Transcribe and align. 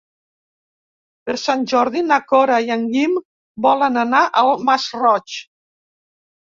Per 1.29 1.35
Sant 1.41 1.67
Jordi 1.73 2.03
na 2.07 2.19
Cora 2.33 2.57
i 2.69 2.73
en 2.79 2.89
Guim 2.97 3.15
volen 3.69 4.05
anar 4.07 4.27
al 4.45 4.55
Masroig. 4.71 5.41